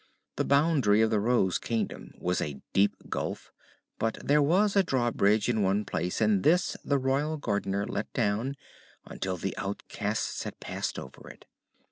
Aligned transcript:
The 0.37 0.43
boundary 0.45 1.03
of 1.03 1.11
the 1.11 1.19
Rose 1.19 1.59
Kingdom 1.59 2.15
was 2.17 2.41
a 2.41 2.59
deep 2.73 2.95
gulf, 3.07 3.51
but 3.99 4.17
there 4.25 4.41
was 4.41 4.75
a 4.75 4.81
drawbridge 4.81 5.47
in 5.47 5.61
one 5.61 5.85
place 5.85 6.19
and 6.21 6.41
this 6.41 6.75
the 6.83 6.97
Royal 6.97 7.37
Gardener 7.37 7.85
let 7.85 8.11
down 8.11 8.55
until 9.05 9.37
the 9.37 9.55
outcasts 9.57 10.41
had 10.41 10.59
passed 10.59 10.97
over 10.97 11.29
it. 11.29 11.45